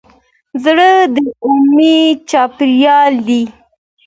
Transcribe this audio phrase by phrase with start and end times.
[0.63, 1.17] زړه د
[1.49, 3.43] امید چاپېریال دی.